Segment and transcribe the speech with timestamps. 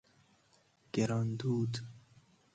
[0.93, 1.79] گران دود